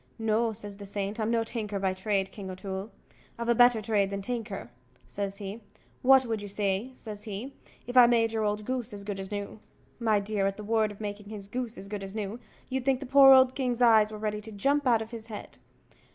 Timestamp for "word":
10.63-10.91